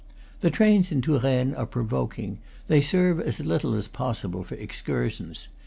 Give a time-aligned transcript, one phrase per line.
[0.39, 5.47] The trains in Touraine are provoking; they serve as little as possible for excursions.